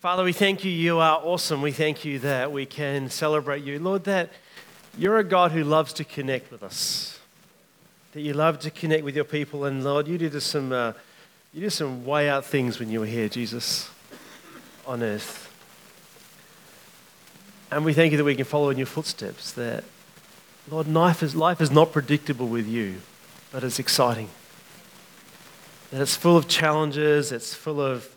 [0.00, 0.70] Father, we thank you.
[0.70, 1.60] You are awesome.
[1.60, 3.78] We thank you that we can celebrate you.
[3.78, 4.30] Lord, that
[4.96, 7.20] you're a God who loves to connect with us,
[8.12, 9.66] that you love to connect with your people.
[9.66, 10.94] And Lord, you did some, uh,
[11.52, 13.90] you did some way out things when you were here, Jesus,
[14.86, 15.52] on earth.
[17.70, 19.84] And we thank you that we can follow in your footsteps, that,
[20.70, 23.02] Lord, life is, life is not predictable with you,
[23.52, 24.30] but it's exciting.
[25.90, 28.16] That it's full of challenges, it's full of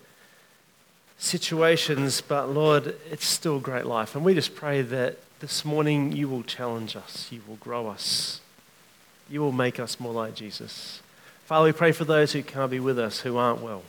[1.23, 4.13] situations, but Lord, it's still great life.
[4.13, 8.41] And we just pray that this morning you will challenge us, you will grow us,
[9.29, 11.01] you will make us more like Jesus.
[11.45, 13.83] Father, we pray for those who can't be with us, who aren't well.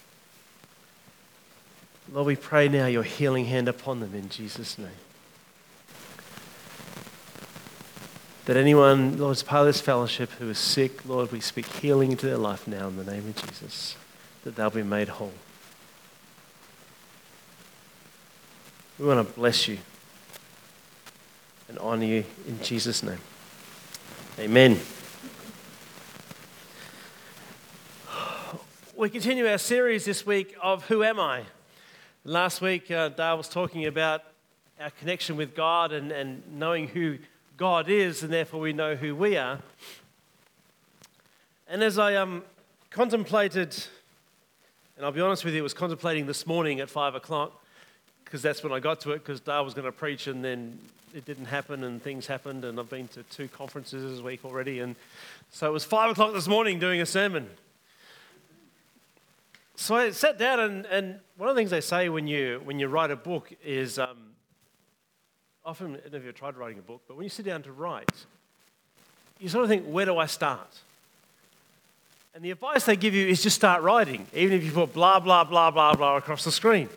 [2.12, 4.88] Lord, we pray now your healing hand upon them in Jesus' name.
[8.44, 12.12] That anyone, Lord, as part of this fellowship who is sick, Lord, we speak healing
[12.12, 13.96] into their life now in the name of Jesus,
[14.44, 15.32] that they'll be made whole.
[18.96, 19.78] We want to bless you
[21.68, 23.18] and honor you in Jesus' name.
[24.38, 24.78] Amen.
[28.94, 31.42] We continue our series this week of Who Am I?
[32.24, 34.22] Last week, uh, Dale was talking about
[34.80, 37.18] our connection with God and, and knowing who
[37.56, 39.58] God is, and therefore we know who we are.
[41.66, 42.44] And as I um,
[42.90, 43.76] contemplated,
[44.96, 47.60] and I'll be honest with you, I was contemplating this morning at five o'clock
[48.24, 50.78] because that's when I got to it, because Dale was going to preach, and then
[51.14, 54.80] it didn't happen, and things happened, and I've been to two conferences this week already,
[54.80, 54.96] and
[55.50, 57.48] so it was five o'clock this morning doing a sermon.
[59.76, 62.78] So I sat down, and, and one of the things they say when you when
[62.78, 64.16] you write a book is um,
[65.64, 67.62] often, I don't know if you've tried writing a book, but when you sit down
[67.62, 68.10] to write,
[69.38, 70.78] you sort of think, where do I start?
[72.34, 75.20] And the advice they give you is just start writing, even if you put blah,
[75.20, 76.88] blah, blah, blah, blah across the screen.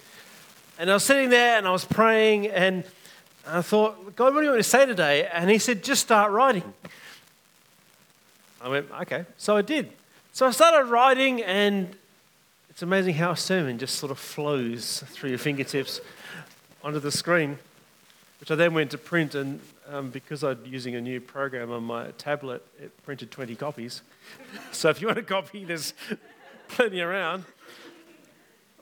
[0.79, 2.83] And I was sitting there and I was praying and
[3.47, 5.27] I thought, God, what do you want me to say today?
[5.31, 6.73] And he said, just start writing.
[8.61, 9.25] I went, okay.
[9.37, 9.91] So I did.
[10.33, 11.95] So I started writing and
[12.69, 15.99] it's amazing how a sermon just sort of flows through your fingertips
[16.83, 17.57] onto the screen,
[18.39, 19.33] which I then went to print.
[19.33, 19.59] And
[19.89, 24.03] um, because I'm using a new program on my tablet, it printed 20 copies.
[24.71, 25.95] so if you want a copy, there's
[26.67, 27.45] plenty around.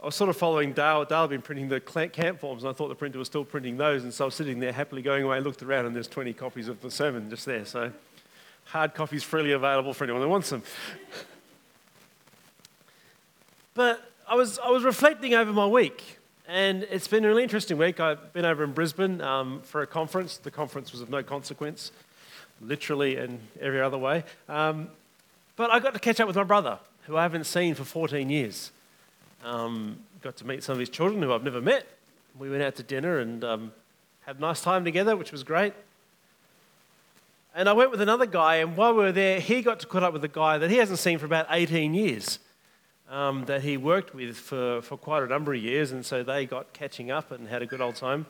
[0.06, 1.04] I was sort of following Dale.
[1.04, 3.76] Dale had been printing the camp forms, and I thought the printer was still printing
[3.76, 4.04] those.
[4.04, 6.32] And so I was sitting there happily going away, I looked around, and there's 20
[6.34, 7.66] copies of the sermon just there.
[7.66, 7.92] So
[8.66, 10.62] hard copies freely available for anyone that wants them.
[13.74, 17.80] But I was, I was reflecting over my week, and it's been a really interesting
[17.80, 18.00] week.
[18.00, 20.38] I've been over in Brisbane um, for a conference.
[20.38, 21.92] The conference was of no consequence,
[22.62, 24.24] literally and every other way.
[24.50, 24.90] Um,
[25.56, 26.78] but I got to catch up with my brother,
[27.08, 28.70] who I haven't seen for 14 years.
[29.46, 31.86] Um, got to meet some of his children who I've never met.
[32.40, 33.72] We went out to dinner and um,
[34.22, 35.74] had a nice time together, which was great.
[37.54, 40.02] And I went with another guy, and while we were there, he got to caught
[40.02, 42.40] up with a guy that he hasn't seen for about 18 years,
[43.08, 46.48] um, that he worked with for, for quite a number of years, and so they
[46.48, 48.26] got catching up and had a good old time.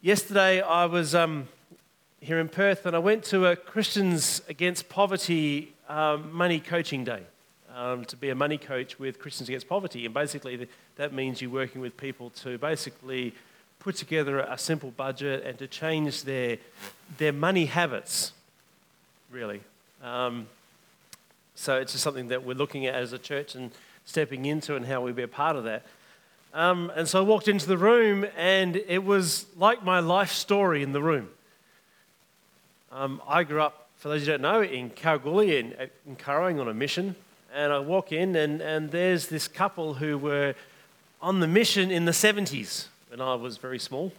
[0.00, 1.46] Yesterday, I was um,
[2.20, 7.22] here in Perth, and I went to a Christians Against Poverty um, money coaching day
[7.74, 10.04] um, to be a money coach with Christians Against Poverty.
[10.04, 13.34] And basically, that means you're working with people to basically
[13.78, 16.58] put together a simple budget and to change their,
[17.18, 18.32] their money habits,
[19.30, 19.60] really.
[20.02, 20.46] Um,
[21.54, 23.70] so it's just something that we're looking at as a church and
[24.04, 25.84] stepping into and how we be a part of that.
[26.54, 30.82] Um, and so I walked into the room, and it was like my life story
[30.82, 31.30] in the room.
[32.90, 35.74] Um, I grew up, for those who don't know, in Kalgoorlie, in,
[36.06, 37.16] in Kurrawang on a mission
[37.54, 40.54] and I walk in, and, and there's this couple who were
[41.20, 44.12] on the mission in the 70s when I was very small.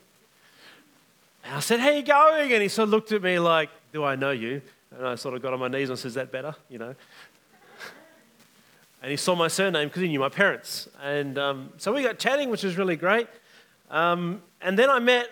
[1.44, 2.52] And I said, How you going?
[2.54, 4.62] And he sort of looked at me like, Do I know you?
[4.96, 6.56] And I sort of got on my knees and said, Is that better?
[6.70, 6.96] You know.
[9.02, 10.88] and he saw my surname because he knew my parents.
[11.02, 13.28] And um, so we got chatting, which was really great.
[13.90, 15.28] Um, and then I met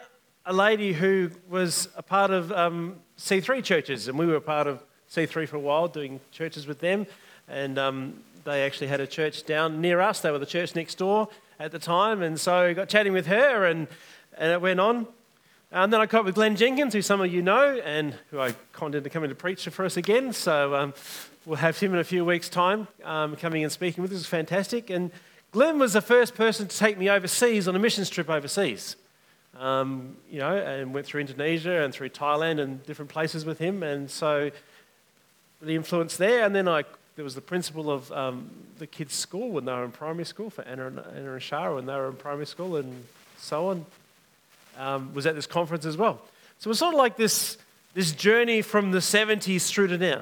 [0.45, 4.67] a lady who was a part of um, C3 churches, and we were a part
[4.67, 7.05] of C3 for a while, doing churches with them
[7.51, 8.13] and um,
[8.45, 10.21] they actually had a church down near us.
[10.21, 11.27] They were the church next door
[11.59, 13.87] at the time, and so I got chatting with her, and,
[14.37, 15.05] and it went on.
[15.73, 18.53] And then I caught with Glenn Jenkins, who some of you know, and who I
[18.73, 20.33] contacted to come in to preach for us again.
[20.33, 20.93] So um,
[21.45, 24.15] we'll have him in a few weeks' time um, coming and speaking with us.
[24.15, 24.89] It was fantastic.
[24.89, 25.11] And
[25.51, 28.97] Glenn was the first person to take me overseas on a missions trip overseas.
[29.57, 33.83] Um, you know, and went through Indonesia and through Thailand and different places with him.
[33.83, 34.51] And so
[35.61, 36.43] the influence there.
[36.43, 36.83] And then I
[37.15, 38.49] there was the principal of um,
[38.79, 41.75] the kids' school when they were in primary school for Anna and, Anna and Shara
[41.75, 43.03] when they were in primary school and
[43.37, 43.85] so on.
[44.77, 46.21] Um, was at this conference as well.
[46.59, 47.57] So it was sort of like this,
[47.93, 50.21] this journey from the 70s through to now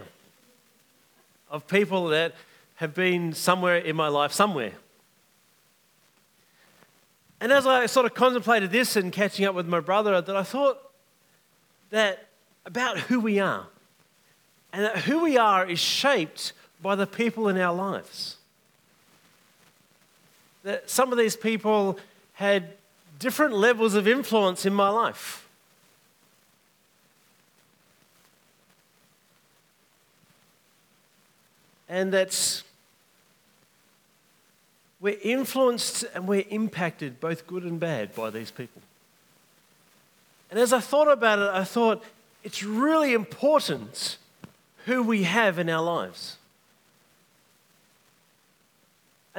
[1.51, 2.33] of people that
[2.75, 4.73] have been somewhere in my life, somewhere.
[7.41, 10.43] And as I sort of contemplated this and catching up with my brother, that I
[10.43, 10.79] thought
[11.89, 12.27] that
[12.65, 13.67] about who we are.
[14.71, 18.37] And that who we are is shaped by the people in our lives.
[20.63, 21.99] That some of these people
[22.33, 22.73] had
[23.17, 25.47] different levels of influence in my life.
[31.87, 32.63] And that's
[35.01, 38.81] we're influenced and we're impacted, both good and bad, by these people.
[40.51, 42.03] And as I thought about it, I thought
[42.43, 44.17] it's really important
[44.85, 46.38] who we have in our lives.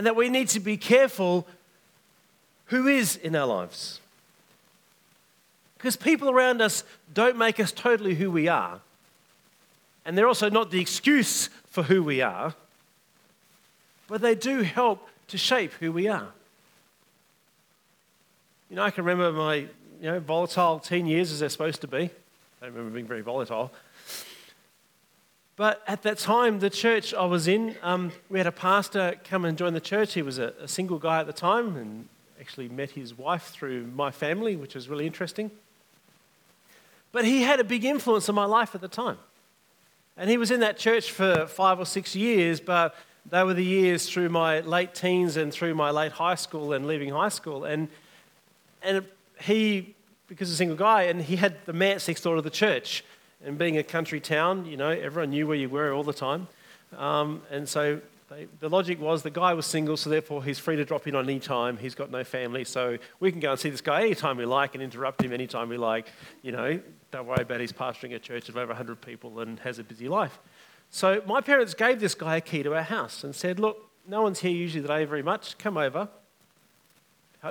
[0.01, 1.47] And that we need to be careful
[2.69, 4.01] who is in our lives.
[5.77, 8.81] Because people around us don't make us totally who we are.
[10.07, 12.55] And they're also not the excuse for who we are.
[14.09, 16.29] But they do help to shape who we are.
[18.71, 19.69] You know, I can remember my you
[20.01, 22.05] know, volatile teen years as they're supposed to be.
[22.05, 22.09] I
[22.63, 23.71] don't remember being very volatile.
[25.61, 29.45] But at that time, the church I was in, um, we had a pastor come
[29.45, 30.15] and join the church.
[30.15, 32.09] He was a, a, single guy at the time and
[32.41, 35.51] actually met his wife through my family, which was really interesting.
[37.13, 39.19] But he had a big influence on my life at the time.
[40.17, 42.95] And he was in that church for five or six years, but
[43.31, 46.87] they were the years through my late teens and through my late high school and
[46.87, 47.67] leaving high school.
[47.67, 47.89] And,
[48.83, 49.05] and
[49.43, 49.95] he,
[50.27, 53.05] because he's a single guy, and he had the manse next door to the church.
[53.45, 56.49] And being a country town, you know, everyone knew where you were all the time.
[56.97, 60.77] Um, and so they, the logic was the guy was single, so therefore he's free
[60.77, 61.77] to drop in on any time.
[61.77, 64.75] He's got no family, so we can go and see this guy anytime we like
[64.75, 66.07] and interrupt him anytime we like.
[66.43, 69.79] You know, don't worry about he's pastoring a church of over 100 people and has
[69.79, 70.39] a busy life.
[70.91, 74.23] So my parents gave this guy a key to our house and said, Look, no
[74.23, 75.59] one's here usually today very much.
[75.59, 76.09] Come over.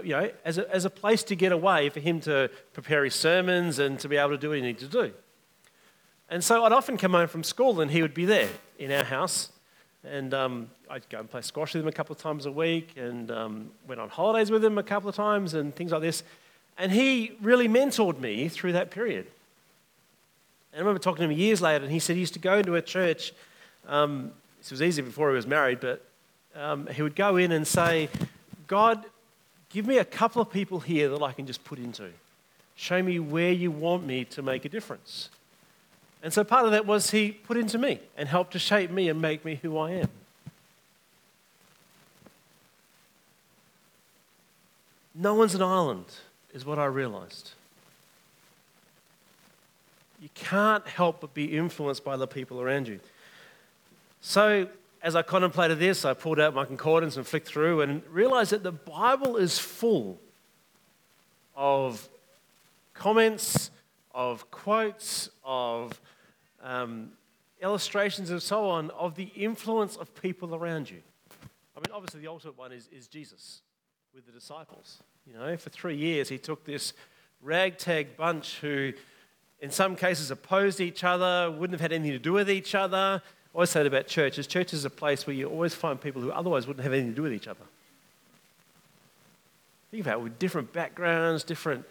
[0.04, 3.16] You know, as a, as a place to get away for him to prepare his
[3.16, 5.14] sermons and to be able to do what he needed to do.
[6.30, 9.04] And so I'd often come home from school and he would be there in our
[9.04, 9.50] house.
[10.04, 12.94] And um, I'd go and play squash with him a couple of times a week
[12.96, 16.24] and um, went on holidays with him a couple of times and things like this.
[16.78, 19.28] And he really mentored me through that period.
[20.72, 22.60] And I remember talking to him years later, and he said he used to go
[22.60, 23.34] into a church.
[23.88, 26.06] Um, this was easy before he was married, but
[26.56, 28.08] um, he would go in and say,
[28.68, 29.04] God,
[29.70, 32.12] give me a couple of people here that I can just put into.
[32.76, 35.30] Show me where you want me to make a difference.
[36.22, 39.08] And so part of that was he put into me and helped to shape me
[39.10, 40.10] and make me who I am.
[45.16, 46.06] No one's an island,
[46.54, 47.52] is what I realized
[50.22, 53.00] you can't help but be influenced by the people around you.
[54.22, 54.68] So,
[55.02, 58.64] as I contemplated this, I pulled out my concordance and flicked through and realized that
[58.64, 60.20] the Bible is full
[61.56, 62.10] of
[62.94, 63.72] comments,
[64.14, 66.00] of quotes, of
[66.64, 67.12] um,
[67.62, 71.02] illustrations, and so on of the influence of people around you.
[71.76, 73.62] I mean, obviously, the ultimate one is, is Jesus
[74.14, 75.00] with the disciples.
[75.26, 76.94] You know, for three years, he took this
[77.42, 78.94] ragtag bunch who
[79.62, 83.22] in some cases opposed each other, wouldn't have had anything to do with each other.
[83.24, 86.32] I always say about churches church is a place where you always find people who
[86.32, 87.66] otherwise wouldn't have anything to do with each other.
[89.92, 91.84] Think about it, with different backgrounds, different,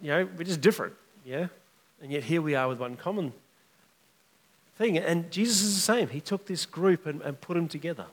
[0.00, 1.48] you know, we're just different, yeah?
[2.00, 3.32] And yet here we are with one common
[4.76, 4.98] thing.
[4.98, 6.08] And Jesus is the same.
[6.08, 8.06] He took this group and, and put them together.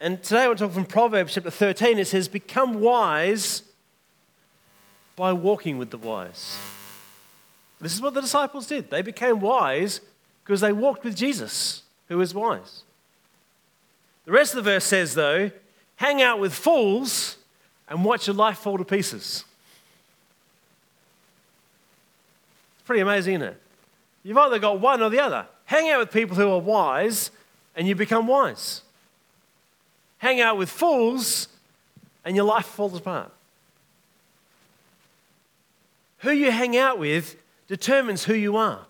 [0.00, 1.98] And today I want to talk from Proverbs chapter 13.
[1.98, 3.62] It says, Become wise
[5.16, 6.56] by walking with the wise.
[7.80, 8.90] This is what the disciples did.
[8.90, 10.00] They became wise
[10.44, 12.82] because they walked with Jesus, who is wise.
[14.24, 15.50] The rest of the verse says, though,
[15.96, 17.36] hang out with fools
[17.88, 19.44] and watch your life fall to pieces.
[22.76, 23.62] It's pretty amazing, isn't it?
[24.22, 25.46] You've either got one or the other.
[25.64, 27.30] Hang out with people who are wise
[27.76, 28.82] and you become wise.
[30.18, 31.48] Hang out with fools
[32.24, 33.30] and your life falls apart.
[36.18, 37.36] Who you hang out with
[37.68, 38.80] determines who you are.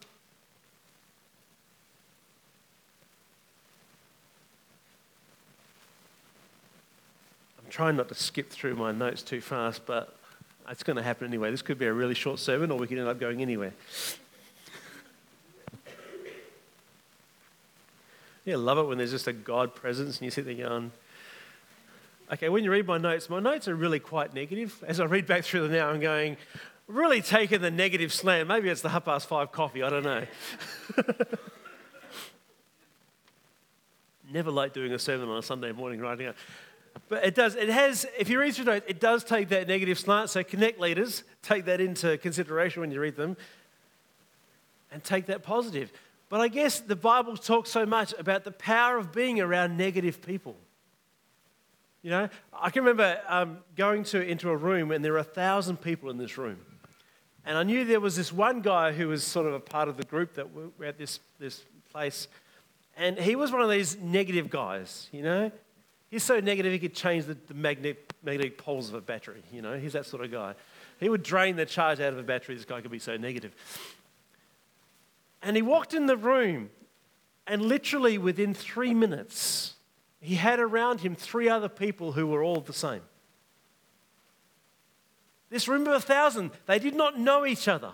[7.59, 10.17] I'm trying not to skip through my notes too fast, but
[10.71, 11.51] it's going to happen anyway.
[11.51, 13.75] This could be a really short sermon, or we could end up going anywhere.
[18.49, 20.91] Yeah, love it when there's just a God presence and you sit there going,
[22.33, 24.83] okay, when you read my notes, my notes are really quite negative.
[24.87, 26.39] As I read back through them now, I'm going,
[26.87, 28.49] really taking the negative slant.
[28.49, 30.25] Maybe it's the half past five coffee, I don't know.
[34.33, 36.37] Never like doing a sermon on a Sunday morning writing out.
[37.11, 39.99] But it does, it has, if you read through notes, it does take that negative
[39.99, 40.31] slant.
[40.31, 43.37] So connect leaders, take that into consideration when you read them
[44.91, 45.93] and take that positive.
[46.29, 50.21] But I guess the Bible talks so much about the power of being around negative
[50.21, 50.57] people.
[52.03, 55.25] You know, I can remember um, going to, into a room and there were a
[55.25, 56.59] thousand people in this room.
[57.45, 59.97] And I knew there was this one guy who was sort of a part of
[59.97, 62.29] the group that were at this, this place.
[62.97, 65.51] And he was one of these negative guys, you know.
[66.11, 69.63] He's so negative he could change the, the magnetic, magnetic poles of a battery, you
[69.63, 69.79] know.
[69.79, 70.55] He's that sort of guy.
[71.01, 72.55] He would drain the charge out of a battery.
[72.55, 73.55] This guy could be so negative.
[75.43, 76.71] And he walked in the room,
[77.47, 79.75] and literally within three minutes,
[80.21, 83.03] he had around him three other people who were all the same.
[85.51, 87.93] This room of a thousand, they did not know each other.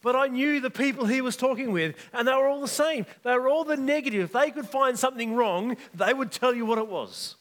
[0.00, 3.06] But I knew the people he was talking with, and they were all the same.
[3.22, 4.24] They were all the negative.
[4.24, 7.36] If they could find something wrong, they would tell you what it was.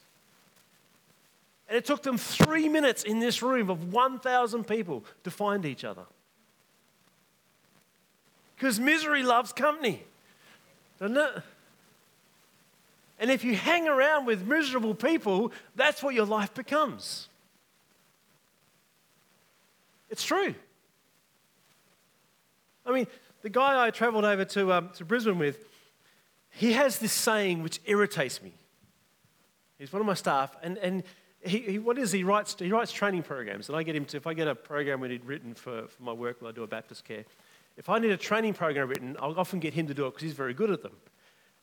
[1.67, 5.83] And it took them three minutes in this room of 1,000 people to find each
[5.83, 6.03] other.
[8.61, 10.03] Because misery loves company,
[10.99, 11.31] doesn't it?
[13.19, 17.27] And if you hang around with miserable people, that's what your life becomes.
[20.11, 20.53] It's true.
[22.85, 23.07] I mean,
[23.41, 25.57] the guy I traveled over to, um, to Brisbane with,
[26.51, 28.53] he has this saying which irritates me.
[29.79, 31.01] He's one of my staff, and, and
[31.43, 32.55] he, he, what is he writes?
[32.59, 34.17] He writes training programs, and I get him to.
[34.17, 36.61] If I get a program when he'd written for, for my work when I do
[36.61, 37.25] a Baptist care,
[37.81, 40.21] if I need a training program written, I'll often get him to do it because
[40.21, 40.97] he's very good at them.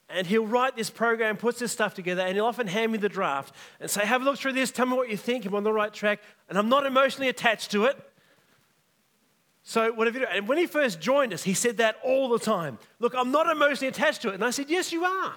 [0.09, 3.09] And he'll write this program, puts this stuff together, and he'll often hand me the
[3.09, 5.63] draft and say, Have a look through this, tell me what you think, I'm on
[5.63, 7.97] the right track, and I'm not emotionally attached to it.
[9.63, 10.33] So, whatever you do.
[10.33, 12.81] And when he first joined us, he said that all the time.
[12.99, 14.35] Look, I'm not emotionally attached to it.
[14.35, 15.35] And I said, Yes, you are.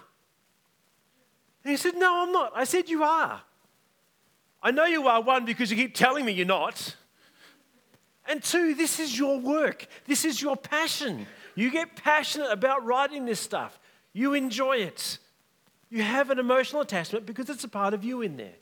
[1.63, 2.53] And he said, No, I'm not.
[2.55, 3.39] I said, You are.
[4.63, 6.95] I know you are, one, because you keep telling me you're not.
[8.27, 11.25] And two, this is your work, this is your passion.
[11.55, 13.79] You get passionate about writing this stuff,
[14.13, 15.17] you enjoy it.
[15.89, 18.55] You have an emotional attachment because it's a part of you in there.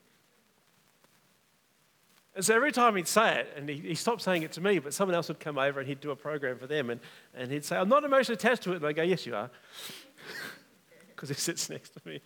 [2.35, 4.79] And so every time he'd say it, and he, he, stopped saying it to me,
[4.79, 7.01] but someone else would come over and he'd do a program for them, and,
[7.35, 8.77] and he'd say, I'm not emotionally attached to it.
[8.77, 9.49] And I go, Yes, you are.
[11.09, 12.21] Because he sits next to me.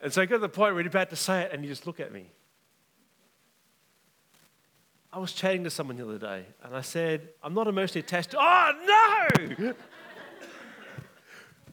[0.00, 1.68] And so I got to the point where he'd about to say it, and he
[1.68, 2.30] just look at me.
[5.16, 8.32] I was chatting to someone the other day, and I said, I'm not emotionally attached
[8.32, 8.36] to.
[8.38, 9.72] Oh, no!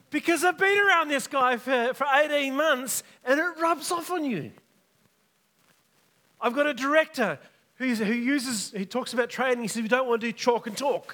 [0.09, 4.23] because I've been around this guy for, for 18 months, and it rubs off on
[4.23, 4.53] you.
[6.39, 7.37] I've got a director
[7.75, 9.63] who uses, he talks about training.
[9.63, 11.13] He says, we don't want to do chalk and talk.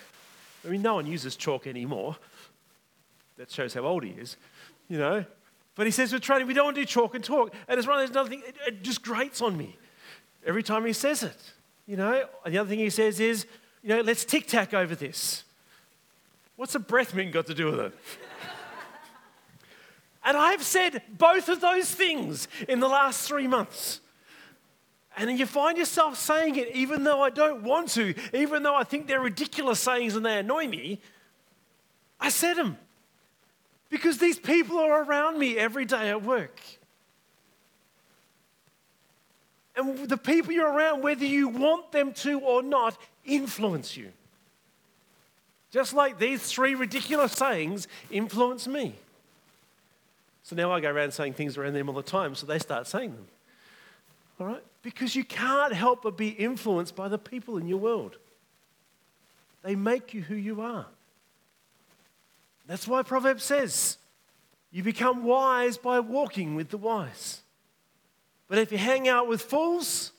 [0.64, 2.16] I mean, no one uses chalk anymore.
[3.38, 4.38] That shows how old he is,
[4.88, 5.26] you know.
[5.74, 7.56] But he says, with training, we don't want to do chalk and talk.
[7.68, 9.80] And it's one of those another thing, it, it just grates on me
[10.46, 11.54] every time he says it,
[11.90, 12.24] you know.
[12.46, 13.48] And the other thing he says is,
[13.82, 15.44] you know, let's tic tac over this.
[16.56, 17.94] What's a breath mint got to do with it?
[20.24, 24.02] and I've said both of those things in the last three months.
[25.18, 28.84] And you find yourself saying it even though I don't want to, even though I
[28.84, 31.02] think they're ridiculous sayings and they annoy me.
[32.20, 32.78] I said them
[33.90, 36.62] because these people are around me every day at work.
[39.80, 44.12] And the people you're around, whether you want them to or not, influence you.
[45.72, 48.96] Just like these three ridiculous sayings influence me.
[50.44, 52.88] So now I go around saying things around them all the time, so they start
[52.88, 53.28] saying them.
[54.38, 54.64] All right?
[54.82, 58.18] Because you can't help but be influenced by the people in your world.
[59.64, 60.88] They make you who you are.
[62.68, 63.98] That's why Proverbs says,
[64.72, 67.44] you become wise by walking with the wise.
[68.50, 70.12] But if you hang out with fools,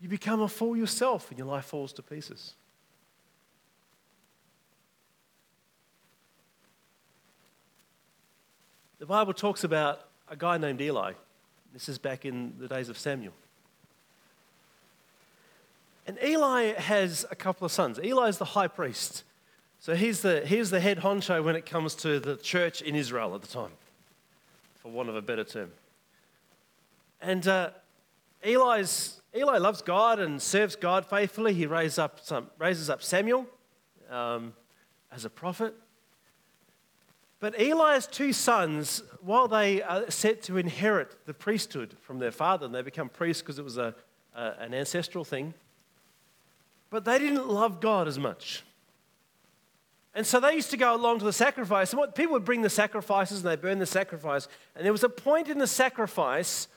[0.00, 2.54] you become a fool yourself and your life falls to pieces.
[8.98, 11.14] The Bible talks about a guy named Eli.
[11.72, 13.32] This is back in the days of Samuel.
[16.06, 17.98] And Eli has a couple of sons.
[17.98, 19.24] Eli is the high priest.
[19.80, 23.34] So he's the, he's the head honcho when it comes to the church in Israel
[23.34, 23.72] at the time,
[24.80, 25.72] for want of a better term.
[27.22, 27.70] And uh,
[28.44, 31.54] Eli's, Eli loves God and serves God faithfully.
[31.54, 33.46] He raises up, some, raises up Samuel
[34.10, 34.52] um,
[35.12, 35.74] as a prophet.
[37.38, 42.66] But Eli's two sons, while they are set to inherit the priesthood from their father,
[42.66, 43.94] and they become priests because it was a,
[44.34, 45.54] a, an ancestral thing,
[46.90, 48.64] but they didn't love God as much.
[50.14, 52.62] And so they used to go along to the sacrifice, and what people would bring
[52.62, 54.46] the sacrifices and they burn the sacrifice.
[54.76, 56.68] And there was a point in the sacrifice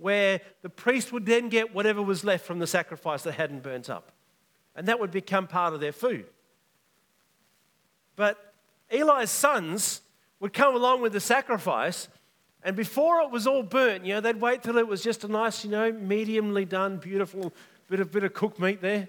[0.00, 3.90] where the priest would then get whatever was left from the sacrifice that hadn't burnt
[3.90, 4.12] up.
[4.74, 6.26] And that would become part of their food.
[8.16, 8.54] But
[8.90, 10.02] Eli's sons
[10.40, 12.08] would come along with the sacrifice,
[12.62, 15.28] and before it was all burnt, you know, they'd wait till it was just a
[15.28, 17.52] nice, you know, mediumly done, beautiful
[17.88, 19.08] bit of, bit of cooked meat there.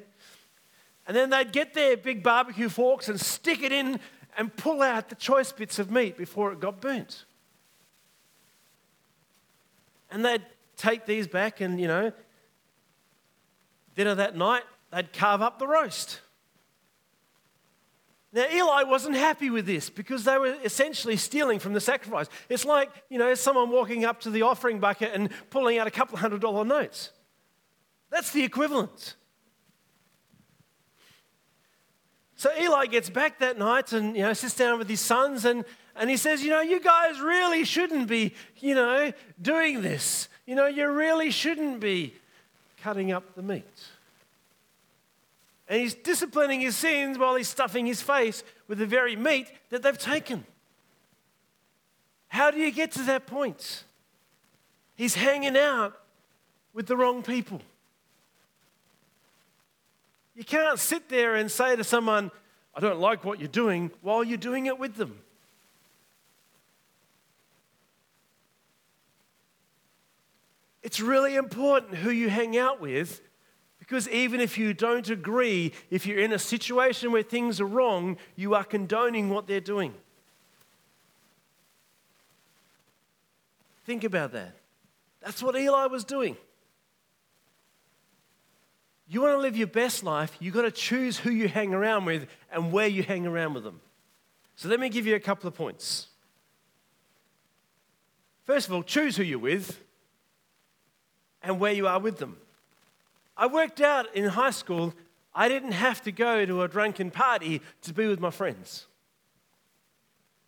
[1.07, 3.99] And then they'd get their big barbecue forks and stick it in
[4.37, 7.25] and pull out the choice bits of meat before it got burnt.
[10.09, 10.45] And they'd
[10.81, 12.11] take these back and, you know,
[13.95, 16.19] dinner that night, they'd carve up the roast.
[18.33, 22.27] Now, Eli wasn't happy with this because they were essentially stealing from the sacrifice.
[22.47, 25.91] It's like, you know, someone walking up to the offering bucket and pulling out a
[25.91, 27.11] couple hundred dollar notes.
[28.09, 29.15] That's the equivalent.
[32.35, 35.65] So Eli gets back that night and, you know, sits down with his sons and,
[35.95, 39.11] and he says, you know, you guys really shouldn't be, you know,
[39.41, 40.29] doing this.
[40.51, 42.13] You know, you really shouldn't be
[42.83, 43.63] cutting up the meat.
[45.69, 49.81] And he's disciplining his sins while he's stuffing his face with the very meat that
[49.81, 50.43] they've taken.
[52.27, 53.85] How do you get to that point?
[54.95, 55.97] He's hanging out
[56.73, 57.61] with the wrong people.
[60.35, 62.29] You can't sit there and say to someone,
[62.75, 65.17] I don't like what you're doing, while you're doing it with them.
[70.91, 73.21] It's really important who you hang out with
[73.79, 78.17] because even if you don't agree, if you're in a situation where things are wrong,
[78.35, 79.93] you are condoning what they're doing.
[83.85, 84.53] Think about that.
[85.21, 86.35] That's what Eli was doing.
[89.07, 92.03] You want to live your best life, you've got to choose who you hang around
[92.03, 93.79] with and where you hang around with them.
[94.57, 96.07] So let me give you a couple of points.
[98.43, 99.81] First of all, choose who you're with
[101.43, 102.37] and where you are with them.
[103.37, 104.93] I worked out in high school,
[105.33, 108.87] I didn't have to go to a drunken party to be with my friends.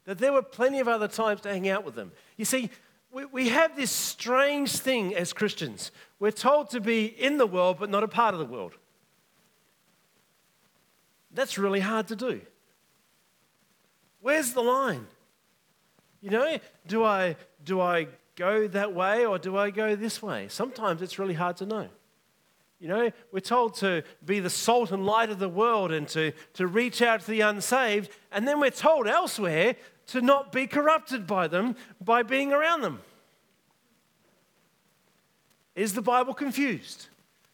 [0.05, 2.11] That there were plenty of other times to hang out with them.
[2.37, 2.69] You see,
[3.11, 5.91] we, we have this strange thing as Christians.
[6.19, 8.73] We're told to be in the world, but not a part of the world.
[11.31, 12.41] That's really hard to do.
[14.21, 15.07] Where's the line?
[16.21, 20.47] You know, do I, do I go that way or do I go this way?
[20.49, 21.87] Sometimes it's really hard to know.
[22.79, 26.33] You know, we're told to be the salt and light of the world and to,
[26.55, 31.25] to reach out to the unsaved, and then we're told elsewhere to not be corrupted
[31.25, 32.99] by them by being around them.
[35.75, 37.07] Is the Bible confused?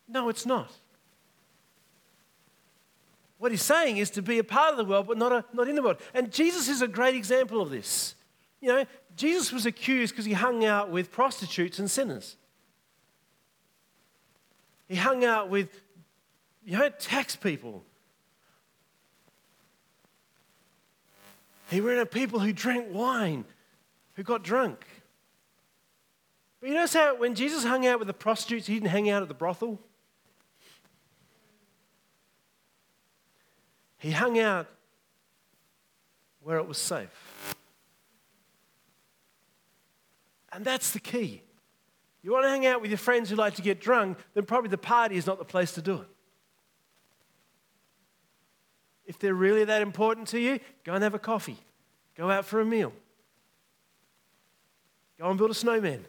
[0.07, 0.71] No, it's not.
[3.37, 5.67] What he's saying is to be a part of the world, but not, a, not
[5.67, 6.01] in the world.
[6.13, 8.15] And Jesus is a great example of this.
[8.61, 12.35] You know, Jesus was accused because he hung out with prostitutes and sinners.
[14.87, 15.81] He hung out with,
[16.65, 17.83] you know, tax people.
[21.69, 23.45] He ran into people who drank wine,
[24.15, 24.85] who got drunk.
[26.59, 29.21] But you notice how when Jesus hung out with the prostitutes, he didn't hang out
[29.21, 29.79] at the brothel?
[33.99, 34.67] He hung out
[36.41, 37.55] where it was safe.
[40.51, 41.43] And that's the key.
[42.21, 44.69] You want to hang out with your friends who like to get drunk, then probably
[44.69, 46.07] the party is not the place to do it.
[49.05, 51.57] If they're really that important to you, go and have a coffee.
[52.15, 52.93] Go out for a meal.
[55.17, 56.05] Go and build a snowman.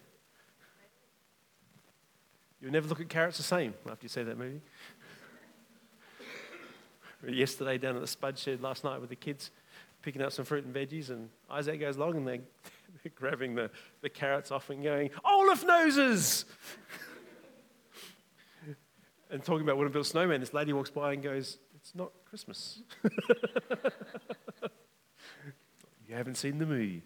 [2.60, 4.60] You'll never look at carrots the same after you see that movie.
[7.28, 9.50] Yesterday down at the spud shed last night with the kids
[10.02, 12.40] picking up some fruit and veggies, and Isaac goes along and they
[13.14, 13.70] grabbing the,
[14.02, 16.44] the carrots off and going, Olaf noses!
[19.30, 21.94] and talking about what to build a snowman, this lady walks by and goes, It's
[21.94, 22.82] not Christmas.
[26.08, 27.02] you haven't seen the movie.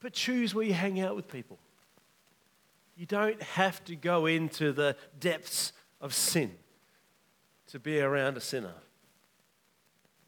[0.00, 1.58] but choose where you hang out with people.
[2.96, 6.52] You don't have to go into the depths of sin
[7.68, 8.74] to be around a sinner.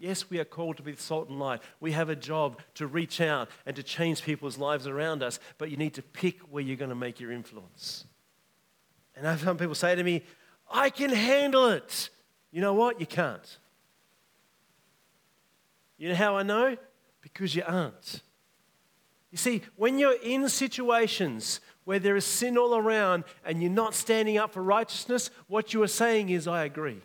[0.03, 1.63] Yes, we are called to be salt and light.
[1.79, 5.71] We have a job to reach out and to change people's lives around us, but
[5.71, 8.05] you need to pick where you're going to make your influence.
[9.15, 10.25] And I've some people say to me,
[10.69, 12.11] I can handle it.
[12.51, 12.99] You know what?
[12.99, 13.59] You can't.
[15.99, 16.77] You know how I know?
[17.21, 18.23] Because you aren't.
[19.31, 23.95] You see, when you're in situations where there is sin all around and you're not
[23.95, 27.03] standing up for righteousness, what you are saying is, I agree.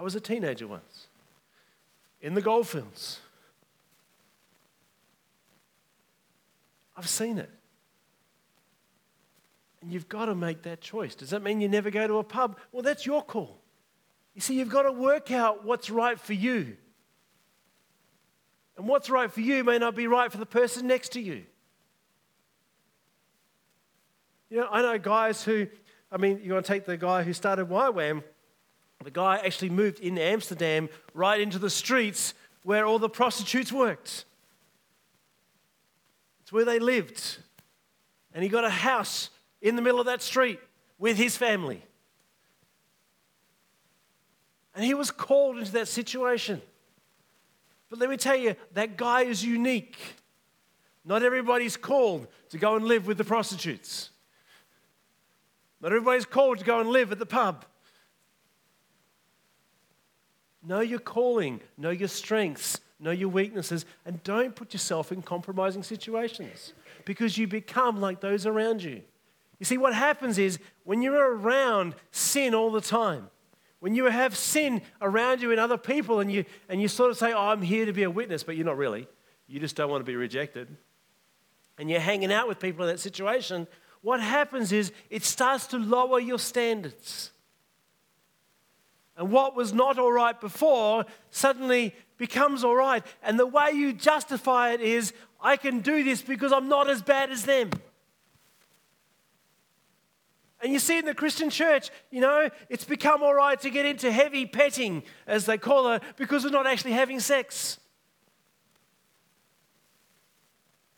[0.00, 1.08] I was a teenager once
[2.22, 3.20] in the goldfields.
[6.96, 7.50] I've seen it.
[9.82, 11.14] And you've got to make that choice.
[11.14, 12.56] Does that mean you never go to a pub?
[12.72, 13.60] Well, that's your call.
[14.34, 16.78] You see, you've got to work out what's right for you.
[18.78, 21.44] And what's right for you may not be right for the person next to you.
[24.48, 25.66] You know, I know guys who,
[26.10, 28.22] I mean, you want to take the guy who started YWAM,
[29.02, 34.24] the guy actually moved in Amsterdam right into the streets where all the prostitutes worked.
[36.42, 37.38] It's where they lived.
[38.34, 39.30] And he got a house
[39.62, 40.60] in the middle of that street
[40.98, 41.82] with his family.
[44.74, 46.60] And he was called into that situation.
[47.88, 49.98] But let me tell you, that guy is unique.
[51.04, 54.10] Not everybody's called to go and live with the prostitutes.
[55.80, 57.64] Not everybody's called to go and live at the pub.
[60.62, 65.82] Know your calling, know your strengths, know your weaknesses, and don't put yourself in compromising
[65.82, 69.02] situations because you become like those around you.
[69.58, 73.28] You see, what happens is when you're around sin all the time,
[73.80, 77.16] when you have sin around you and other people, and you, and you sort of
[77.16, 79.08] say, Oh, I'm here to be a witness, but you're not really.
[79.46, 80.68] You just don't want to be rejected.
[81.78, 83.66] And you're hanging out with people in that situation,
[84.02, 87.32] what happens is it starts to lower your standards.
[89.20, 93.04] And what was not all right before suddenly becomes all right.
[93.22, 97.02] And the way you justify it is, I can do this because I'm not as
[97.02, 97.68] bad as them.
[100.62, 103.84] And you see in the Christian church, you know, it's become all right to get
[103.84, 107.78] into heavy petting, as they call it, because we're not actually having sex.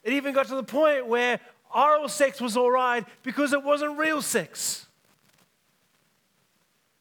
[0.04, 1.40] It even got to the point where
[1.74, 4.86] oral sex was all right because it wasn't real sex.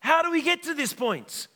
[0.02, 1.48] How do we get to this point?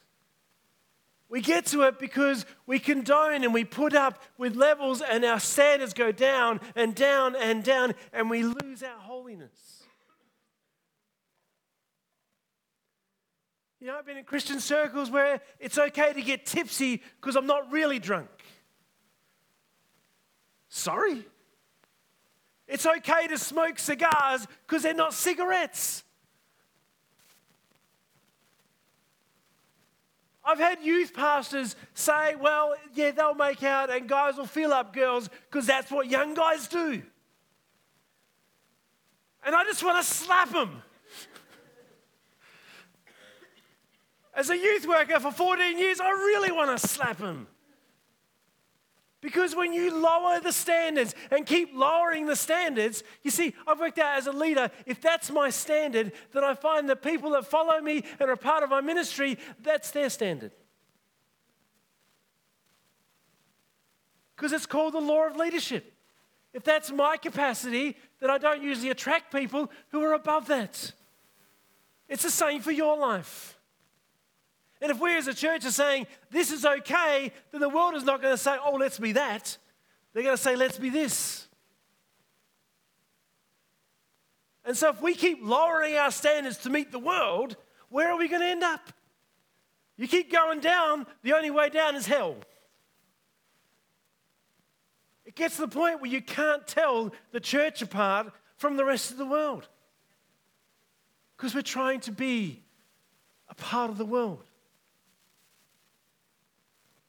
[1.27, 5.39] We get to it because we condone and we put up with levels, and our
[5.39, 9.83] standards go down and down and down, and we lose our holiness.
[13.81, 17.47] You know, I've been in Christian circles where it's okay to get tipsy because I'm
[17.47, 18.29] not really drunk.
[20.69, 21.25] Sorry.
[22.67, 26.03] It's okay to smoke cigars because they're not cigarettes.
[30.45, 34.93] I've had youth pastors say, well, yeah, they'll make out and guys will fill up
[34.93, 37.01] girls because that's what young guys do.
[39.43, 40.83] And I just want to slap them.
[44.35, 47.47] As a youth worker for 14 years, I really want to slap him.
[49.25, 53.97] Because when you lower the standards and keep lowering the standards, you see, I've worked
[53.97, 57.81] out as a leader, if that's my standard, then I find the people that follow
[57.81, 60.51] me and are part of my ministry, that's their standard.
[64.35, 65.91] Because it's called the law of leadership.
[66.53, 70.91] If that's my capacity, then I don't usually attract people who are above that.
[72.07, 73.54] It's the same for your life.
[74.85, 78.03] And if we as a church are saying this is okay, then the world is
[78.03, 79.57] not going to say, oh, let's be that.
[80.13, 81.47] They're going to say, let's be this.
[84.63, 87.57] And so if we keep lowering our standards to meet the world,
[87.89, 88.93] where are we going to end up?
[89.97, 92.35] You keep going down, the only way down is hell.
[95.25, 99.09] It gets to the point where you can't tell the church apart from the rest
[99.09, 99.67] of the world
[101.35, 102.61] because we're trying to be
[103.49, 104.44] a part of the world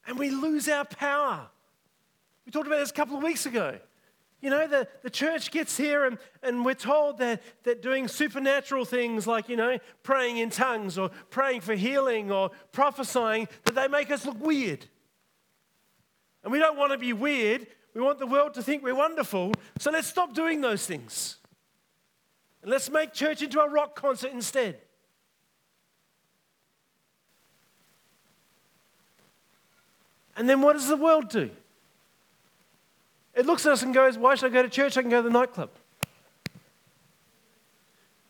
[0.07, 1.49] and we lose our power.
[2.45, 3.79] We talked about this a couple of weeks ago.
[4.41, 8.85] You know, the, the church gets here and, and we're told that, that doing supernatural
[8.85, 13.89] things like, you know, praying in tongues or praying for healing or prophesying, that they
[13.89, 14.87] make us look weird.
[16.45, 17.67] And we don't want to be weird.
[17.95, 19.53] We want the world to think we're wonderful.
[19.79, 21.39] So let's stop doing those things.
[22.63, 24.79] And let's make church into a rock concert instead.
[30.37, 31.51] And then what does the world do?
[33.35, 34.97] It looks at us and goes, Why should I go to church?
[34.97, 35.71] I can go to the nightclub.
[36.47, 36.53] At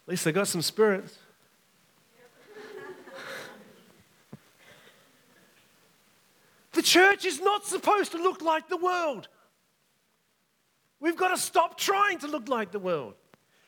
[0.09, 1.19] least they got some spirits.
[6.73, 9.29] the church is not supposed to look like the world.
[11.01, 13.15] We've got to stop trying to look like the world.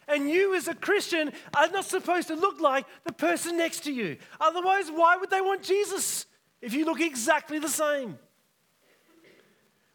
[0.07, 3.92] And you, as a Christian, are not supposed to look like the person next to
[3.92, 4.16] you.
[4.40, 6.24] Otherwise, why would they want Jesus
[6.62, 8.18] if you look exactly the same?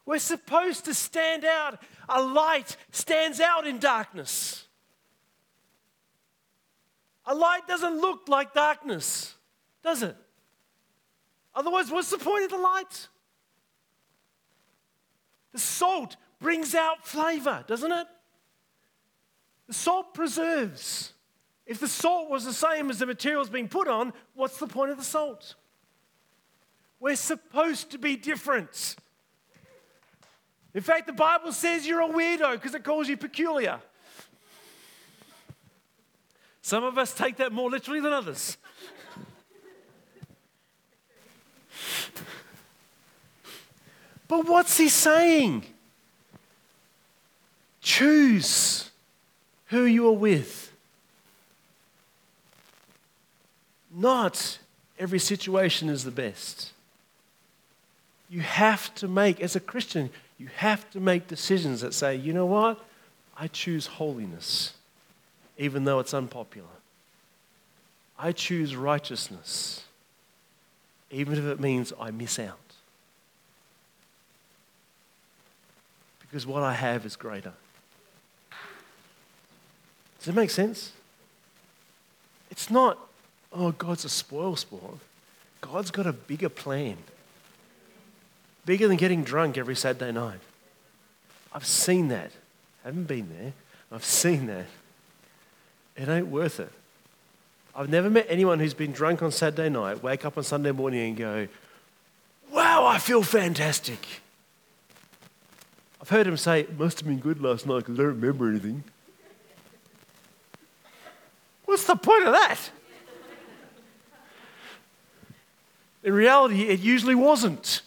[0.06, 1.80] We're supposed to stand out.
[2.08, 4.66] A light stands out in darkness.
[7.26, 9.34] A light doesn't look like darkness,
[9.82, 10.16] does it?
[11.54, 13.08] Otherwise, what's the point of the light?
[15.52, 18.06] The salt brings out flavor, doesn't it?
[19.68, 21.12] The salt preserves.
[21.64, 24.90] If the salt was the same as the materials being put on, what's the point
[24.90, 25.54] of the salt?
[27.00, 28.96] We're supposed to be different.
[30.74, 33.78] In fact, the Bible says you're a weirdo because it calls you peculiar.
[36.62, 38.56] Some of us take that more literally than others.
[44.26, 45.64] but what's he saying?
[47.80, 48.90] Choose
[49.66, 50.72] who you are with.
[53.94, 54.58] Not
[54.98, 56.72] every situation is the best.
[58.28, 62.32] You have to make, as a Christian, you have to make decisions that say, you
[62.32, 62.84] know what?
[63.36, 64.74] I choose holiness,
[65.58, 66.68] even though it's unpopular.
[68.18, 69.84] I choose righteousness,
[71.10, 72.58] even if it means I miss out.
[76.20, 77.52] Because what I have is greater.
[80.18, 80.92] Does it make sense?
[82.50, 82.98] It's not,
[83.52, 84.98] oh, God's a spoil sport.
[85.60, 86.96] God's got a bigger plan
[88.64, 90.40] bigger than getting drunk every Saturday night.
[91.52, 92.30] I've seen that.
[92.84, 93.52] Haven't been there.
[93.92, 94.66] I've seen that.
[95.96, 96.72] It ain't worth it.
[97.76, 101.08] I've never met anyone who's been drunk on Saturday night, wake up on Sunday morning
[101.08, 101.48] and go,
[102.52, 103.98] Wow, I feel fantastic.
[106.00, 108.48] I've heard him say, It must have been good last night because I don't remember
[108.48, 108.84] anything.
[111.64, 112.58] What's the point of that?
[116.04, 117.80] In reality, it usually wasn't.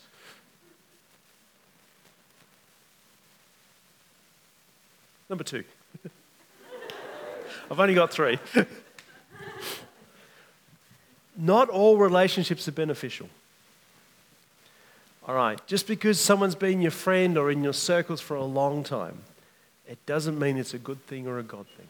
[5.30, 5.64] Number two.
[7.72, 8.40] I've only got three.
[11.38, 13.30] Not all relationships are beneficial.
[15.28, 18.84] All right, just because someone's been your friend or in your circles for a long
[18.84, 19.20] time,
[19.86, 21.88] it doesn't mean it's a good thing or a God thing.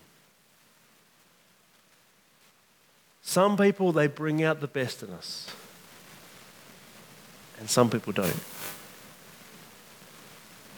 [3.21, 5.47] Some people, they bring out the best in us,
[7.60, 8.39] and some people don't.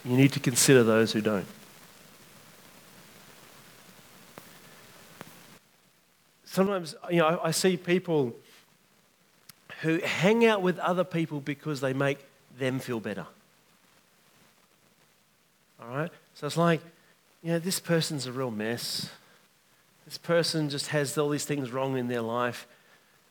[0.03, 1.45] You need to consider those who don't.
[6.49, 8.35] Sometimes, you know, I see people
[9.81, 12.19] who hang out with other people because they make
[12.57, 13.25] them feel better.
[15.81, 16.11] All right?
[16.33, 16.81] So it's like,
[17.43, 19.09] you know, this person's a real mess.
[20.05, 22.67] This person just has all these things wrong in their life.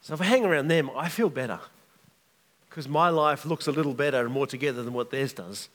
[0.01, 1.59] So if I hang around them, I feel better
[2.71, 5.69] because my life looks a little better and more together than what theirs does.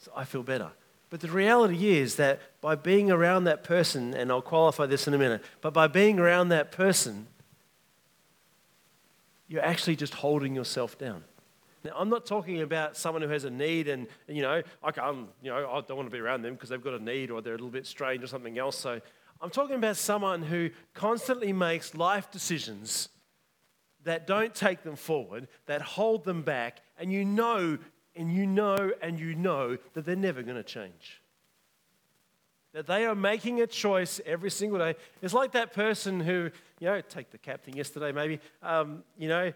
[0.00, 0.70] So I feel better.
[1.10, 5.14] But the reality is that by being around that person, and I'll qualify this in
[5.14, 7.26] a minute, but by being around that person,
[9.46, 11.24] you're actually just holding yourself down.
[11.84, 15.08] Now, I'm not talking about someone who has a need and, you know, okay, I'm,
[15.08, 17.30] um, you know, I don't want to be around them because they've got a need
[17.30, 18.76] or they're a little bit strange or something else.
[18.76, 19.00] So
[19.40, 23.08] I'm talking about someone who constantly makes life decisions
[24.04, 27.78] that don't take them forward, that hold them back, and you know
[28.18, 31.22] and you know and you know that they're never going to change.
[32.74, 34.94] That they are making a choice every single day.
[35.22, 36.50] It's like that person who,
[36.80, 39.52] you know, take the captain yesterday maybe, um, you know,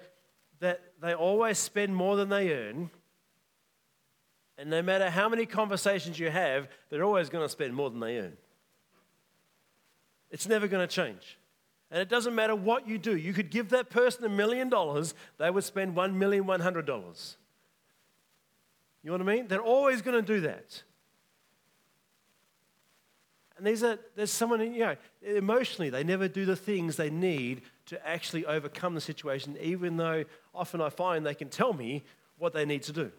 [0.61, 2.89] that they always spend more than they earn.
[4.57, 8.01] And no matter how many conversations you have, they're always going to spend more than
[8.01, 8.37] they earn.
[10.31, 11.37] It's never going to change.
[11.91, 13.17] And it doesn't matter what you do.
[13.17, 16.87] You could give that person a million dollars, they would spend one million one hundred
[16.87, 17.37] dollars.
[19.03, 19.49] You know what I mean?
[19.49, 20.83] They're always going to do that.
[23.57, 27.63] And there's, a, there's someone, you know, emotionally, they never do the things they need
[27.87, 32.03] to actually overcome the situation, even though often I find they can tell me
[32.39, 33.13] what they need to do.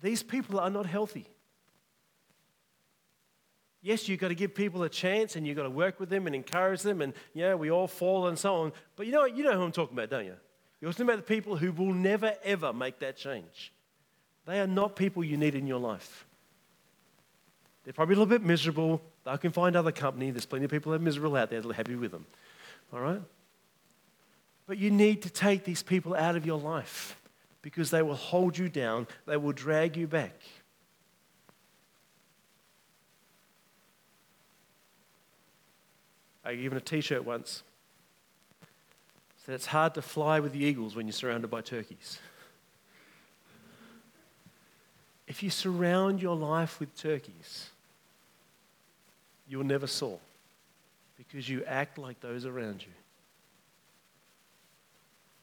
[0.00, 1.26] These people are not healthy.
[3.82, 6.26] Yes, you've got to give people a chance and you've got to work with them
[6.26, 8.72] and encourage them, and yeah, we all fall and so on.
[8.96, 10.36] But you know, you know who I'm talking about, don't you?
[10.80, 13.72] You're talking about the people who will never, ever make that change.
[14.46, 16.26] They are not people you need in your life.
[17.84, 19.00] They're probably a little bit miserable.
[19.24, 20.30] They can find other company.
[20.30, 22.26] There's plenty of people that are miserable out there that are happy with them.
[22.92, 23.22] All right?
[24.66, 27.16] But you need to take these people out of your life
[27.62, 30.40] because they will hold you down, they will drag you back.
[36.44, 37.64] I him a t shirt once.
[39.46, 42.18] Said it's hard to fly with the eagles when you're surrounded by turkeys.
[45.28, 47.70] If you surround your life with turkeys,
[49.48, 50.18] you'll never soar
[51.16, 52.92] because you act like those around you.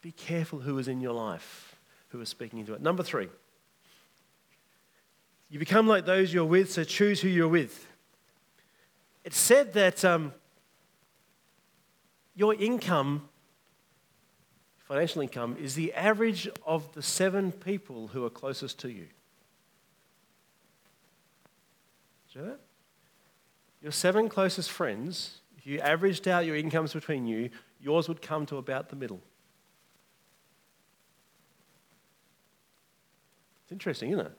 [0.02, 1.78] Be careful who is in your life,
[2.10, 2.82] who is speaking into it.
[2.82, 3.30] Number three,
[5.50, 7.88] you become like those you're with, so choose who you're with.
[9.24, 10.34] It's said that um,
[12.36, 13.30] your income,
[14.94, 19.08] financial income, is the average of the seven people who are closest to you.
[22.32, 22.60] Do you know that?
[23.82, 27.50] Your seven closest friends, if you averaged out your incomes between you,
[27.82, 29.20] yours would come to about the middle.
[33.64, 34.38] It's interesting, isn't it?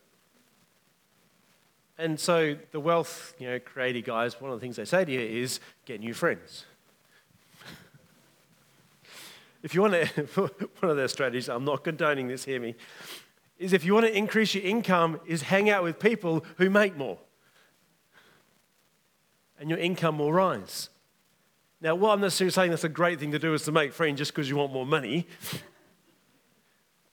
[1.99, 5.11] And so the wealth, you know, creative guys, one of the things they say to
[5.11, 6.65] you is get new friends.
[9.65, 10.23] If you want to,
[10.81, 12.75] one of their strategies, I'm not condoning this, hear me,
[13.59, 16.97] is if you want to increase your income, is hang out with people who make
[16.97, 17.19] more.
[19.59, 20.91] And your income will rise.
[21.81, 24.19] Now, what I'm necessarily saying that's a great thing to do is to make friends
[24.19, 25.27] just because you want more money.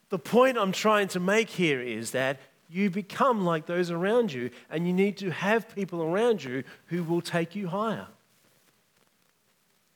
[0.10, 2.38] the point I'm trying to make here is that
[2.70, 7.04] you become like those around you, and you need to have people around you who
[7.04, 8.08] will take you higher.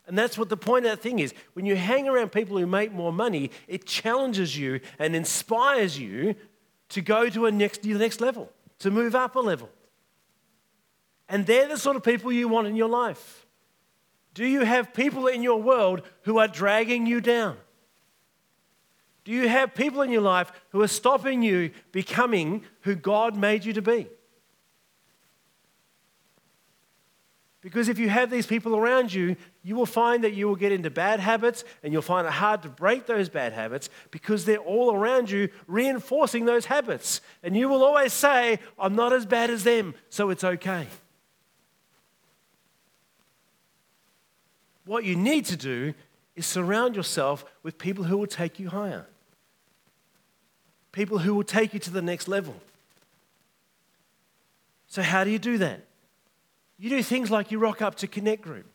[0.07, 1.33] And that's what the point of that thing is.
[1.53, 6.35] When you hang around people who make more money, it challenges you and inspires you
[6.89, 9.69] to go to a next, the next level, to move up a level.
[11.27, 13.47] And they're the sort of people you want in your life.
[14.35, 17.57] Do you have people in your world who are dragging you down?
[19.23, 23.65] Do you have people in your life who are stopping you becoming who God made
[23.65, 24.07] you to be?
[27.65, 30.71] Because if you have these people around you, you will find that you will get
[30.71, 34.59] into bad habits and you'll find it hard to break those bad habits because they're
[34.59, 37.21] all around you reinforcing those habits.
[37.41, 40.85] And you will always say, I'm not as bad as them, so it's okay.
[44.85, 45.95] What you need to do
[46.35, 49.07] is surround yourself with people who will take you higher
[50.91, 52.55] people who will take you to the next level.
[54.87, 55.81] So, how do you do that?
[56.77, 58.65] You do things like you rock up to Connect Group.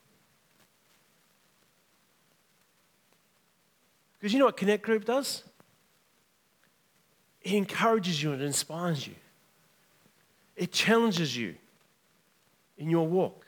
[4.18, 5.44] Because you know what Connect Group does?
[7.42, 9.14] It encourages you and it inspires you.
[10.56, 11.54] It challenges you
[12.76, 13.46] in your walk.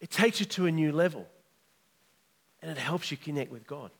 [0.00, 1.26] It takes you to a new level.
[2.60, 3.90] And it helps you connect with God.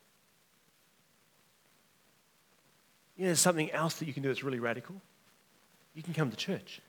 [3.16, 4.96] You know, there's something else that you can do that's really radical.
[5.94, 6.80] You can come to church.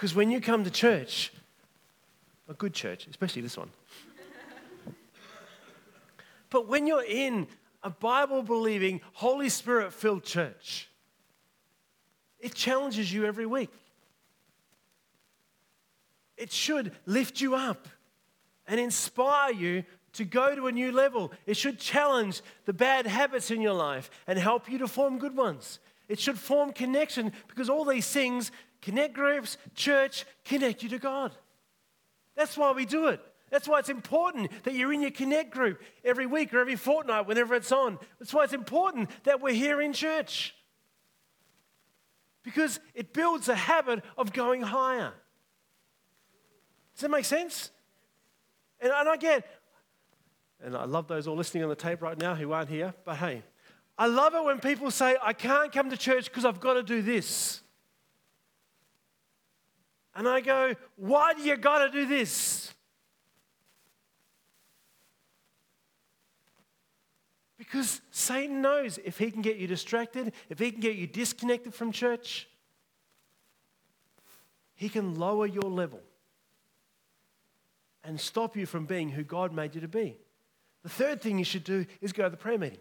[0.00, 1.30] Because when you come to church,
[2.48, 3.68] a good church, especially this one,
[6.48, 7.46] but when you're in
[7.82, 10.88] a Bible believing, Holy Spirit filled church,
[12.38, 13.68] it challenges you every week.
[16.38, 17.86] It should lift you up
[18.66, 19.84] and inspire you
[20.14, 21.30] to go to a new level.
[21.44, 25.36] It should challenge the bad habits in your life and help you to form good
[25.36, 25.78] ones.
[26.08, 28.50] It should form connection because all these things,
[28.82, 31.32] connect groups, church, connect you to God.
[32.36, 33.20] That's why we do it.
[33.50, 37.26] That's why it's important that you're in your connect group every week or every fortnight,
[37.26, 37.98] whenever it's on.
[38.18, 40.54] That's why it's important that we're here in church.
[42.42, 45.12] Because it builds a habit of going higher.
[46.94, 47.70] Does that make sense?
[48.80, 49.46] And, and I get,
[50.62, 53.16] and I love those all listening on the tape right now who aren't here, but
[53.16, 53.42] hey,
[53.98, 56.82] I love it when people say, I can't come to church because I've got to
[56.82, 57.60] do this.
[60.20, 62.74] And I go, why do you got to do this?
[67.56, 71.72] Because Satan knows if he can get you distracted, if he can get you disconnected
[71.72, 72.50] from church,
[74.74, 76.02] he can lower your level
[78.04, 80.18] and stop you from being who God made you to be.
[80.82, 82.76] The third thing you should do is go to the prayer meeting.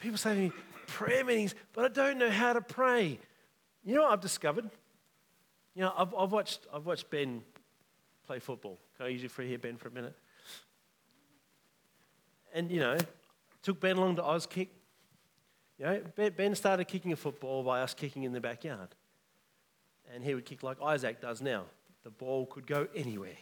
[0.00, 0.52] People say to me,
[0.96, 3.18] prayer meetings, but I don't know how to pray.
[3.84, 4.64] You know what I've discovered?
[5.74, 7.42] You know, I've, I've, watched, I've watched Ben
[8.26, 8.78] play football.
[8.96, 10.14] Can I use you for here, Ben, for a minute?
[12.54, 12.96] And, you know,
[13.62, 14.68] took Ben along to Auskick.
[15.78, 18.88] You know, Ben started kicking a football by us kicking in the backyard.
[20.14, 21.64] And he would kick like Isaac does now.
[22.04, 23.36] The ball could go anywhere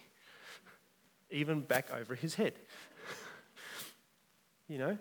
[1.30, 2.54] even back over his head.
[4.68, 4.98] you know?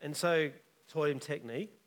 [0.00, 0.50] And so
[0.88, 1.79] taught him technique.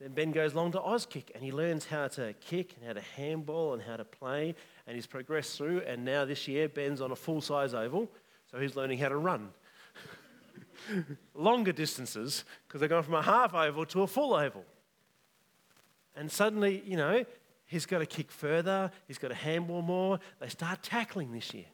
[0.00, 3.00] Then Ben goes along to Auskick and he learns how to kick and how to
[3.00, 4.54] handball and how to play.
[4.86, 5.82] And he's progressed through.
[5.82, 8.10] And now this year, Ben's on a full size oval.
[8.50, 9.50] So he's learning how to run.
[11.34, 14.64] Longer distances because they're going from a half oval to a full oval.
[16.16, 17.24] And suddenly, you know,
[17.66, 20.20] he's got to kick further, he's got to handball more.
[20.40, 21.66] They start tackling this year.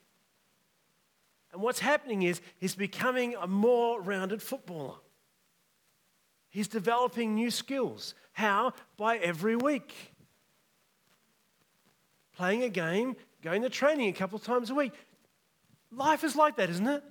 [1.52, 4.94] And what's happening is he's becoming a more rounded footballer.
[6.50, 8.14] He's developing new skills.
[8.32, 8.74] How?
[8.96, 9.94] By every week.
[12.36, 14.92] Playing a game, going to training a couple of times a week.
[15.92, 17.02] Life is like that, isn't it?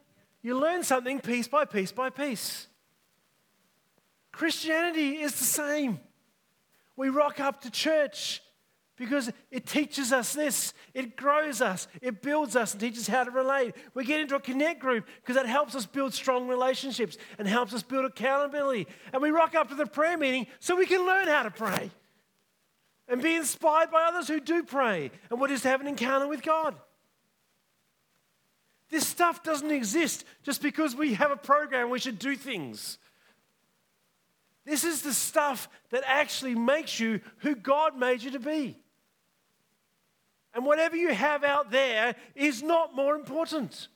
[0.41, 2.67] You learn something piece by piece by piece.
[4.31, 5.99] Christianity is the same.
[6.95, 8.41] We rock up to church
[8.99, 10.73] because it teaches us this.
[10.93, 13.73] It grows us, it builds us, and teaches how to relate.
[13.93, 17.73] We get into a connect group because that helps us build strong relationships and helps
[17.73, 18.87] us build accountability.
[19.13, 21.89] And we rock up to the prayer meeting so we can learn how to pray
[23.07, 26.27] and be inspired by others who do pray and what is to have an encounter
[26.27, 26.75] with God.
[28.89, 32.97] This stuff doesn't exist just because we have a program, we should do things.
[34.65, 38.77] This is the stuff that actually makes you who God made you to be.
[40.53, 43.87] And whatever you have out there is not more important.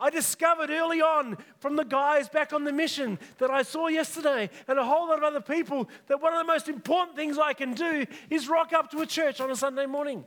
[0.00, 4.48] I discovered early on from the guys back on the mission that I saw yesterday
[4.66, 7.52] and a whole lot of other people that one of the most important things I
[7.52, 10.24] can do is rock up to a church on a Sunday morning.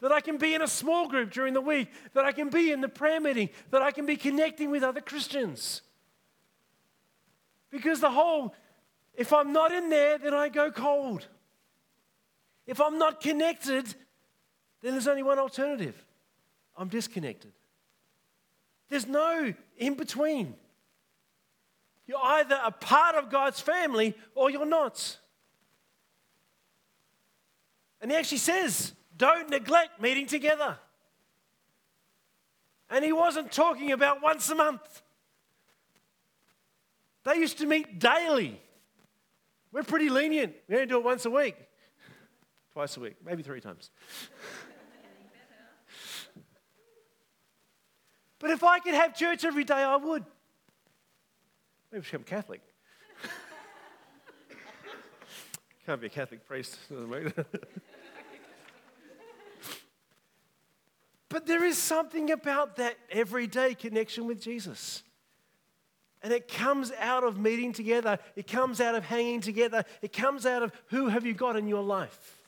[0.00, 2.70] That I can be in a small group during the week, that I can be
[2.70, 5.82] in the prayer meeting, that I can be connecting with other Christians.
[7.70, 8.54] Because the whole,
[9.14, 11.26] if I'm not in there, then I go cold.
[12.66, 13.94] If I'm not connected,
[14.82, 16.04] then there's only one alternative
[16.76, 17.52] I'm disconnected.
[18.88, 20.54] There's no in between.
[22.06, 25.18] You're either a part of God's family or you're not.
[28.00, 30.76] And he actually says, don't neglect meeting together.
[32.90, 35.02] And he wasn't talking about once a month.
[37.24, 38.60] They used to meet daily.
[39.70, 40.54] We're pretty lenient.
[40.68, 41.56] We only do it once a week,
[42.72, 43.90] twice a week, maybe three times.
[48.42, 50.24] But if I could have church every day, I would.
[51.92, 52.60] Maybe become Catholic.
[55.86, 56.76] Can't be a Catholic priest.
[61.28, 65.04] but there is something about that everyday connection with Jesus.
[66.20, 68.18] And it comes out of meeting together.
[68.34, 69.84] It comes out of hanging together.
[70.02, 72.38] It comes out of who have you got in your life.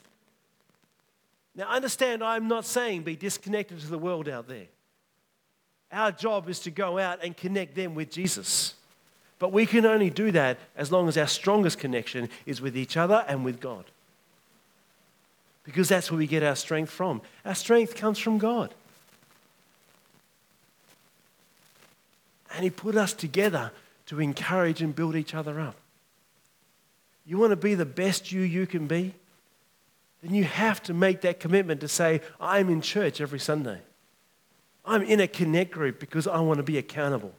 [1.54, 4.66] Now, understand, I'm not saying be disconnected to the world out there.
[5.92, 8.74] Our job is to go out and connect them with Jesus.
[9.38, 12.96] But we can only do that as long as our strongest connection is with each
[12.96, 13.84] other and with God.
[15.64, 17.22] Because that's where we get our strength from.
[17.44, 18.72] Our strength comes from God.
[22.54, 23.72] And He put us together
[24.06, 25.76] to encourage and build each other up.
[27.26, 29.14] You want to be the best you you can be?
[30.22, 33.80] Then you have to make that commitment to say, I'm in church every Sunday.
[34.84, 37.32] I'm in a connect group because I want to be accountable.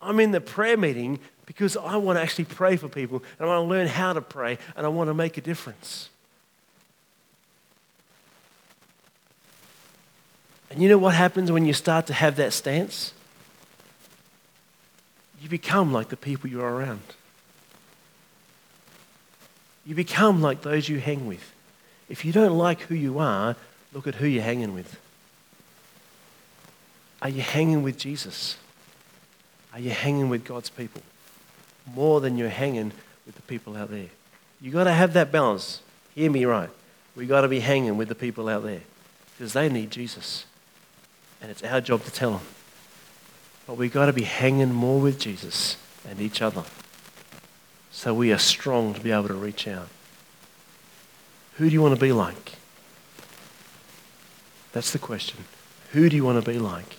[0.00, 3.56] I'm in the prayer meeting because I want to actually pray for people and I
[3.56, 6.10] want to learn how to pray and I want to make a difference.
[10.70, 13.12] And you know what happens when you start to have that stance?
[15.40, 17.02] You become like the people you're around.
[19.84, 21.52] You become like those you hang with.
[22.08, 23.54] If you don't like who you are,
[23.92, 24.98] look at who you're hanging with.
[27.22, 28.56] Are you hanging with Jesus?
[29.72, 31.02] Are you hanging with God's people?
[31.94, 32.92] More than you're hanging
[33.24, 34.08] with the people out there.
[34.60, 35.80] You've got to have that balance.
[36.14, 36.70] Hear me right.
[37.14, 38.80] We've got to be hanging with the people out there
[39.32, 40.44] because they need Jesus.
[41.40, 42.46] And it's our job to tell them.
[43.66, 45.76] But we've got to be hanging more with Jesus
[46.08, 46.64] and each other
[47.96, 49.88] so we are strong to be able to reach out.
[51.54, 52.52] Who do you want to be like?
[54.72, 55.44] That's the question.
[55.92, 56.98] Who do you want to be like?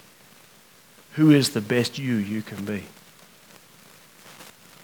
[1.17, 2.83] Who is the best you you can be.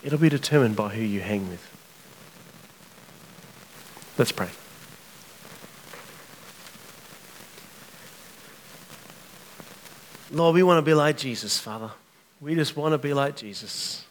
[0.03, 1.61] It'll be determined by who you hang with.
[4.17, 4.49] Let's pray.
[10.31, 11.91] Lord, we want to be like Jesus, Father.
[12.41, 14.03] We just want to be like Jesus.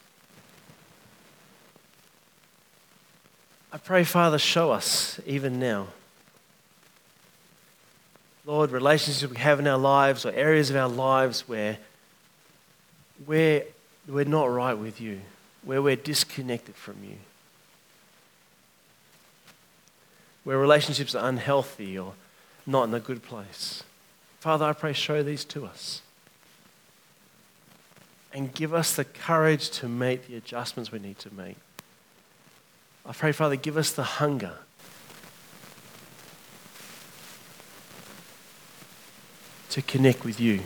[3.72, 5.88] I pray, Father, show us even now.
[8.46, 11.78] Lord, relationships we have in our lives or areas of our lives where
[13.26, 13.64] where
[14.08, 15.20] we're not right with you,
[15.64, 17.16] where we're disconnected from you,
[20.44, 22.14] where relationships are unhealthy or
[22.66, 23.84] not in a good place.
[24.40, 26.02] Father, I pray, show these to us.
[28.34, 31.56] And give us the courage to make the adjustments we need to make.
[33.04, 34.54] I pray, Father, give us the hunger.
[39.70, 40.60] To connect with you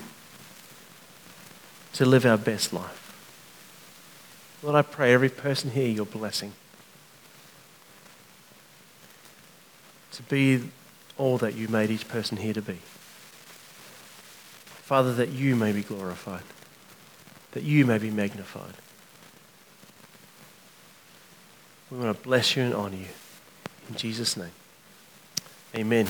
[1.97, 3.03] to live our best life.
[4.63, 6.53] Lord, I pray every person here your blessing.
[10.13, 10.69] To be
[11.17, 12.79] all that you made each person here to be.
[14.83, 16.43] Father, that you may be glorified,
[17.53, 18.75] that you may be magnified.
[21.91, 23.09] We want to bless you and honor you.
[23.89, 24.51] In Jesus' name.
[25.75, 26.07] Amen.